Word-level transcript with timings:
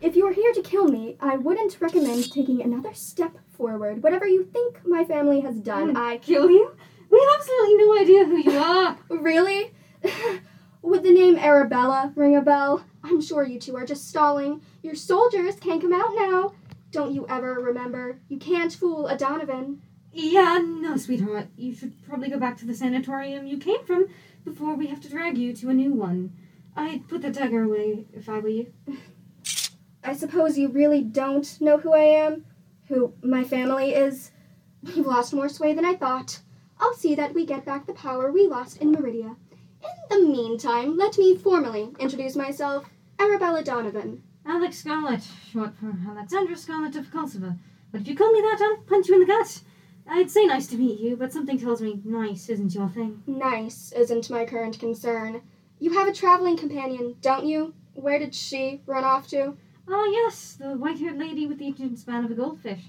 If 0.00 0.16
you 0.16 0.26
are 0.26 0.32
here 0.32 0.52
to 0.54 0.62
kill 0.62 0.88
me, 0.88 1.16
I 1.20 1.36
wouldn't 1.36 1.80
recommend 1.80 2.32
taking 2.32 2.62
another 2.62 2.94
step 2.94 3.36
forward. 3.50 4.02
Whatever 4.02 4.26
you 4.26 4.44
think 4.44 4.80
my 4.86 5.04
family 5.04 5.40
has 5.40 5.56
done, 5.60 5.90
Hmm. 5.90 5.96
I 5.96 6.16
Kill 6.18 6.50
you? 6.50 6.72
We 7.10 7.18
have 7.18 7.38
absolutely 7.40 7.76
no 7.76 7.98
idea 7.98 8.24
who 8.24 8.36
you 8.38 8.58
are. 8.58 8.96
Really? 9.10 9.72
Would 10.82 11.02
the 11.02 11.12
name 11.12 11.36
Arabella 11.36 12.12
ring 12.16 12.34
a 12.34 12.40
bell? 12.40 12.84
I'm 13.04 13.20
sure 13.20 13.44
you 13.44 13.58
two 13.60 13.76
are 13.76 13.84
just 13.84 14.08
stalling. 14.08 14.62
Your 14.82 14.94
soldiers 14.94 15.56
can't 15.56 15.82
come 15.82 15.92
out 15.92 16.14
now. 16.14 16.54
Don't 16.90 17.12
you 17.12 17.26
ever 17.28 17.54
remember? 17.54 18.20
You 18.28 18.38
can't 18.38 18.72
fool 18.72 19.06
a 19.06 19.16
Donovan. 19.18 19.82
Yeah, 20.12 20.58
no, 20.64 20.96
sweetheart. 20.96 21.48
You 21.56 21.74
should 21.74 22.02
probably 22.08 22.30
go 22.30 22.38
back 22.38 22.56
to 22.58 22.64
the 22.66 22.74
sanatorium 22.74 23.46
you 23.46 23.58
came 23.58 23.84
from 23.84 24.06
before 24.44 24.74
we 24.74 24.86
have 24.86 25.00
to 25.02 25.10
drag 25.10 25.36
you 25.36 25.52
to 25.56 25.68
a 25.68 25.74
new 25.74 25.92
one. 25.92 26.32
I'd 26.74 27.06
put 27.08 27.20
the 27.22 27.30
dagger 27.30 27.64
away 27.64 28.06
if 28.12 28.28
I 28.28 28.38
were 28.38 28.48
you. 28.48 28.72
I 30.02 30.14
suppose 30.14 30.58
you 30.58 30.68
really 30.68 31.02
don't 31.02 31.60
know 31.60 31.78
who 31.78 31.92
I 31.92 32.04
am? 32.04 32.46
Who 32.88 33.12
my 33.22 33.44
family 33.44 33.94
is? 33.94 34.30
We've 34.82 35.06
lost 35.06 35.34
more 35.34 35.48
sway 35.48 35.74
than 35.74 35.84
I 35.84 35.94
thought. 35.94 36.40
I'll 36.80 36.94
see 36.94 37.14
that 37.14 37.34
we 37.34 37.44
get 37.44 37.66
back 37.66 37.86
the 37.86 37.92
power 37.92 38.32
we 38.32 38.46
lost 38.46 38.78
in 38.78 38.92
Meridia. 38.92 39.36
In 39.82 40.08
the 40.08 40.26
meantime, 40.26 40.96
let 40.96 41.18
me 41.18 41.36
formally 41.36 41.90
introduce 41.98 42.34
myself, 42.34 42.88
Arabella 43.18 43.62
Donovan. 43.62 44.22
Alex 44.46 44.78
Scarlet, 44.78 45.22
short 45.52 45.76
for 45.76 45.94
Alexandra 46.08 46.56
Scarlet 46.56 46.96
of 46.96 47.10
Kosovo. 47.10 47.54
But 47.92 48.00
if 48.00 48.08
you 48.08 48.16
call 48.16 48.32
me 48.32 48.40
that, 48.40 48.60
I'll 48.60 48.82
punch 48.84 49.08
you 49.08 49.14
in 49.14 49.20
the 49.20 49.26
gut. 49.26 49.60
I'd 50.08 50.30
say 50.30 50.46
nice 50.46 50.66
to 50.68 50.76
meet 50.76 50.98
you, 50.98 51.16
but 51.16 51.32
something 51.32 51.58
tells 51.58 51.82
me 51.82 52.00
nice 52.04 52.48
isn't 52.48 52.74
your 52.74 52.88
thing. 52.88 53.22
Nice 53.26 53.92
isn't 53.92 54.30
my 54.30 54.46
current 54.46 54.78
concern. 54.78 55.42
You 55.78 55.92
have 55.92 56.08
a 56.08 56.12
traveling 56.12 56.56
companion, 56.56 57.16
don't 57.20 57.46
you? 57.46 57.74
Where 57.94 58.18
did 58.18 58.34
she 58.34 58.80
run 58.86 59.04
off 59.04 59.28
to? 59.28 59.56
Ah, 59.88 60.06
yes, 60.06 60.54
the 60.54 60.76
white-haired 60.76 61.18
lady 61.18 61.46
with 61.46 61.58
the 61.58 61.66
ancient 61.66 61.98
span 61.98 62.24
of 62.24 62.30
a 62.30 62.34
goldfish. 62.34 62.84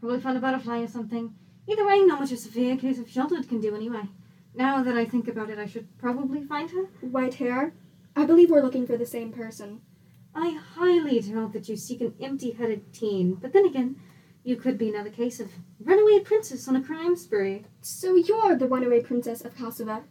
Probably 0.00 0.20
found 0.20 0.36
a 0.36 0.40
butterfly 0.40 0.80
or 0.80 0.88
something. 0.88 1.34
Either 1.68 1.86
way, 1.86 2.02
not 2.02 2.20
much 2.20 2.32
a 2.32 2.36
severe 2.36 2.76
case 2.76 2.98
of 2.98 3.08
sheltered 3.08 3.48
can 3.48 3.60
do 3.60 3.74
anyway. 3.74 4.08
Now 4.54 4.82
that 4.82 4.96
I 4.96 5.04
think 5.04 5.28
about 5.28 5.50
it, 5.50 5.58
I 5.58 5.66
should 5.66 5.98
probably 5.98 6.42
find 6.42 6.70
her. 6.70 6.84
White 7.00 7.34
hair? 7.34 7.74
I 8.14 8.24
believe 8.24 8.50
we're 8.50 8.62
looking 8.62 8.86
for 8.86 8.96
the 8.96 9.06
same 9.06 9.32
person. 9.32 9.80
I 10.34 10.50
highly 10.50 11.20
doubt 11.20 11.52
that 11.52 11.68
you 11.68 11.76
seek 11.76 12.00
an 12.00 12.14
empty-headed 12.20 12.92
teen, 12.92 13.34
but 13.34 13.52
then 13.52 13.66
again, 13.66 13.96
you 14.44 14.56
could 14.56 14.76
be 14.76 14.88
another 14.88 15.10
case 15.10 15.40
of 15.40 15.50
runaway 15.80 16.20
princess 16.20 16.68
on 16.68 16.76
a 16.76 16.82
crime 16.82 17.16
spree. 17.16 17.64
So 17.80 18.14
you're 18.14 18.56
the 18.56 18.68
runaway 18.68 19.00
princess 19.00 19.44
of 19.44 19.56
Kosovo. 19.56 20.04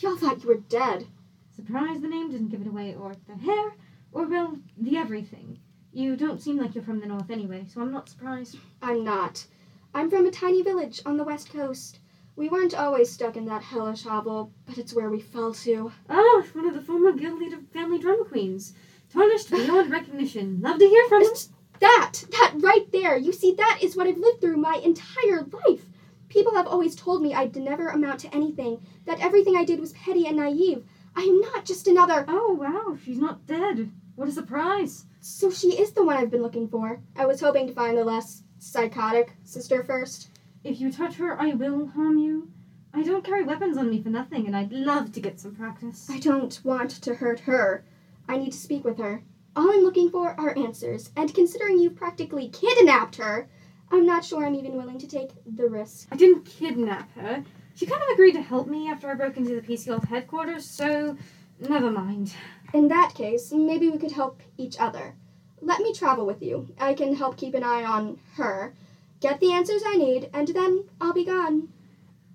We 0.00 0.08
all 0.08 0.16
thought 0.16 0.42
you 0.42 0.48
were 0.48 0.56
dead. 0.68 1.06
Surprised 1.54 2.02
the 2.02 2.08
name 2.08 2.30
didn't 2.30 2.48
give 2.48 2.60
it 2.60 2.68
away, 2.68 2.94
or 2.94 3.16
the 3.26 3.34
hair, 3.34 3.74
or 4.12 4.26
well, 4.26 4.58
the 4.78 4.96
everything. 4.96 5.58
You 5.92 6.14
don't 6.14 6.40
seem 6.40 6.56
like 6.56 6.76
you're 6.76 6.84
from 6.84 7.00
the 7.00 7.06
north 7.06 7.30
anyway, 7.30 7.64
so 7.66 7.80
I'm 7.80 7.90
not 7.90 8.08
surprised. 8.08 8.56
I'm 8.80 9.02
not. 9.02 9.44
I'm 9.92 10.08
from 10.08 10.24
a 10.24 10.30
tiny 10.30 10.62
village 10.62 11.02
on 11.04 11.16
the 11.16 11.24
west 11.24 11.52
coast. 11.52 11.98
We 12.36 12.48
weren't 12.48 12.78
always 12.78 13.10
stuck 13.10 13.36
in 13.36 13.44
that 13.46 13.64
hellish 13.64 14.04
hovel, 14.04 14.52
but 14.66 14.78
it's 14.78 14.94
where 14.94 15.10
we 15.10 15.20
fell 15.20 15.52
to. 15.52 15.90
Ah, 16.08 16.44
one 16.52 16.68
of 16.68 16.74
the 16.74 16.80
former 16.80 17.10
guild 17.10 17.40
leader 17.40 17.58
family 17.72 17.98
drama 17.98 18.24
queens. 18.24 18.72
Tarnished 19.12 19.50
beyond 19.50 19.90
recognition. 19.92 20.60
Love 20.60 20.78
to 20.78 20.86
hear 20.86 21.08
from. 21.08 21.22
It's 21.22 21.48
that! 21.80 22.22
That 22.30 22.54
right 22.60 22.86
there! 22.92 23.16
You 23.16 23.32
see, 23.32 23.52
that 23.54 23.80
is 23.82 23.96
what 23.96 24.06
I've 24.06 24.16
lived 24.16 24.40
through 24.40 24.58
my 24.58 24.80
entire 24.84 25.44
life! 25.66 25.86
People 26.28 26.54
have 26.54 26.68
always 26.68 26.94
told 26.94 27.20
me 27.20 27.34
I'd 27.34 27.56
never 27.56 27.88
amount 27.88 28.20
to 28.20 28.32
anything, 28.32 28.80
that 29.06 29.18
everything 29.18 29.56
I 29.56 29.64
did 29.64 29.80
was 29.80 29.92
petty 29.94 30.28
and 30.28 30.36
naive. 30.36 30.84
I 31.16 31.22
am 31.22 31.40
not 31.40 31.64
just 31.64 31.88
another. 31.88 32.24
Oh, 32.28 32.52
wow, 32.52 32.96
she's 33.04 33.18
not 33.18 33.44
dead. 33.48 33.90
What 34.20 34.28
a 34.28 34.32
surprise. 34.32 35.06
So 35.22 35.50
she 35.50 35.80
is 35.80 35.92
the 35.92 36.04
one 36.04 36.18
I've 36.18 36.30
been 36.30 36.42
looking 36.42 36.68
for. 36.68 37.00
I 37.16 37.24
was 37.24 37.40
hoping 37.40 37.66
to 37.66 37.72
find 37.72 37.96
the 37.96 38.04
less 38.04 38.42
psychotic 38.58 39.32
sister 39.44 39.82
first. 39.82 40.28
If 40.62 40.78
you 40.78 40.92
touch 40.92 41.14
her, 41.14 41.40
I 41.40 41.54
will 41.54 41.86
harm 41.86 42.18
you. 42.18 42.50
I 42.92 43.02
don't 43.02 43.24
carry 43.24 43.44
weapons 43.44 43.78
on 43.78 43.88
me 43.88 44.02
for 44.02 44.10
nothing, 44.10 44.46
and 44.46 44.54
I'd 44.54 44.72
love 44.72 45.12
to 45.12 45.22
get 45.22 45.40
some 45.40 45.54
practice. 45.54 46.06
I 46.10 46.18
don't 46.18 46.60
want 46.62 46.90
to 47.00 47.14
hurt 47.14 47.40
her. 47.40 47.82
I 48.28 48.36
need 48.36 48.52
to 48.52 48.58
speak 48.58 48.84
with 48.84 48.98
her. 48.98 49.22
All 49.56 49.70
I'm 49.70 49.80
looking 49.80 50.10
for 50.10 50.38
are 50.38 50.54
answers, 50.54 51.08
and 51.16 51.34
considering 51.34 51.78
you've 51.78 51.96
practically 51.96 52.50
kidnapped 52.50 53.16
her, 53.16 53.48
I'm 53.90 54.04
not 54.04 54.26
sure 54.26 54.44
I'm 54.44 54.54
even 54.54 54.76
willing 54.76 54.98
to 54.98 55.08
take 55.08 55.30
the 55.46 55.66
risk. 55.66 56.08
I 56.12 56.16
didn't 56.16 56.44
kidnap 56.44 57.10
her. 57.14 57.42
She 57.74 57.86
kind 57.86 58.02
of 58.02 58.08
agreed 58.12 58.32
to 58.32 58.42
help 58.42 58.66
me 58.66 58.90
after 58.90 59.10
I 59.10 59.14
broke 59.14 59.38
into 59.38 59.54
the 59.54 59.62
PC 59.62 59.86
Golf 59.86 60.04
headquarters, 60.04 60.68
so 60.68 61.16
never 61.68 61.90
mind. 61.90 62.34
In 62.72 62.88
that 62.88 63.14
case, 63.14 63.52
maybe 63.52 63.88
we 63.88 63.98
could 63.98 64.12
help 64.12 64.40
each 64.56 64.78
other. 64.78 65.14
Let 65.60 65.80
me 65.80 65.92
travel 65.92 66.24
with 66.24 66.42
you. 66.42 66.68
I 66.78 66.94
can 66.94 67.14
help 67.14 67.36
keep 67.36 67.54
an 67.54 67.62
eye 67.62 67.84
on 67.84 68.18
her, 68.36 68.74
get 69.20 69.40
the 69.40 69.52
answers 69.52 69.82
I 69.84 69.96
need, 69.96 70.30
and 70.32 70.48
then 70.48 70.84
I'll 71.00 71.12
be 71.12 71.24
gone. 71.24 71.68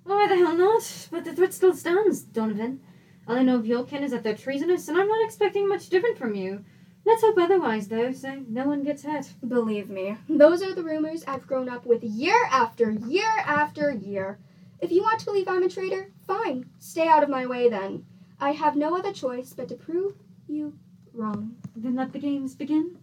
Why 0.03 0.27
the 0.27 0.35
hell 0.35 0.55
not? 0.55 1.07
But 1.09 1.25
the 1.25 1.33
threat 1.33 1.53
still 1.53 1.73
stands, 1.73 2.21
Donovan. 2.21 2.81
All 3.27 3.35
I 3.35 3.41
know 3.41 3.55
of 3.55 3.65
your 3.65 3.83
kin 3.85 4.03
is 4.03 4.11
that 4.11 4.23
they're 4.23 4.35
treasonous, 4.35 4.87
and 4.87 4.97
I'm 4.97 5.07
not 5.07 5.25
expecting 5.25 5.67
much 5.67 5.89
different 5.89 6.19
from 6.19 6.35
you. 6.35 6.63
Let's 7.05 7.23
hope 7.23 7.37
otherwise, 7.39 7.87
though, 7.87 8.11
so 8.11 8.43
no 8.47 8.67
one 8.67 8.83
gets 8.83 9.03
hurt. 9.03 9.31
Believe 9.47 9.89
me, 9.89 10.17
those 10.29 10.61
are 10.61 10.75
the 10.75 10.83
rumors 10.83 11.23
I've 11.27 11.47
grown 11.47 11.69
up 11.69 11.85
with 11.85 12.03
year 12.03 12.39
after 12.51 12.91
year 12.91 13.31
after 13.45 13.91
year. 13.91 14.37
If 14.79 14.91
you 14.91 15.01
want 15.01 15.19
to 15.19 15.25
believe 15.25 15.47
I'm 15.47 15.63
a 15.63 15.69
traitor, 15.69 16.11
fine. 16.27 16.69
Stay 16.79 17.07
out 17.07 17.23
of 17.23 17.29
my 17.29 17.47
way 17.47 17.69
then. 17.69 18.05
I 18.39 18.51
have 18.51 18.75
no 18.75 18.97
other 18.97 19.13
choice 19.13 19.53
but 19.53 19.69
to 19.69 19.75
prove 19.75 20.15
you 20.47 20.73
wrong. 21.13 21.55
Then 21.75 21.95
let 21.95 22.13
the 22.13 22.19
games 22.19 22.55
begin. 22.55 22.97